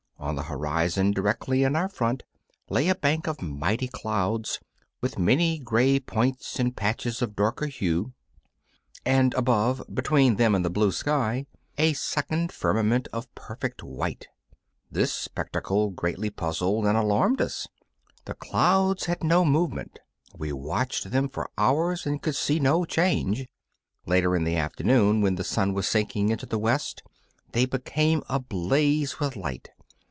[0.21, 2.21] On the horizon, directly in our front,
[2.69, 4.59] lay a bank of mighty clouds,
[5.01, 8.13] with many grey points and patches of darker hue,
[9.03, 11.47] and above, between them and the blue sky,
[11.79, 14.27] a second firmament of perfect white.
[14.91, 17.67] This spectacle greatly puzzled and alarmed us.
[18.25, 19.97] The clouds had no movement;
[20.37, 23.47] we watched them for hours and could see no change.
[24.05, 27.01] Later in the afternoon, when the sun was sinking into the west,
[27.53, 29.69] they became ablaze with light.